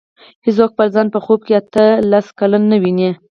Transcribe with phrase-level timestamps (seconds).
[0.45, 3.09] هېڅوک خپل ځان په خوب کې اته لس کلن نه ویني.